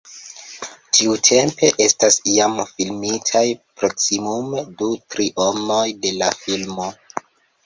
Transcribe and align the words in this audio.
Tiutempe 0.97 1.67
estas 1.85 2.17
jam 2.37 2.55
filmitaj 2.69 3.43
proksimume 3.83 4.65
du 4.81 4.89
trionoj 5.17 5.85
de 6.07 6.15
la 6.23 6.33
filmo. 6.43 6.91